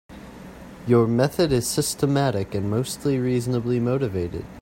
[0.87, 4.45] Your method is systematic and mostly reasonably motivated.